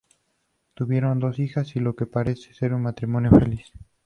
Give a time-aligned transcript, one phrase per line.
[0.73, 3.71] Tuvieron dos hijas y lo que parece ser un matrimonio feliz.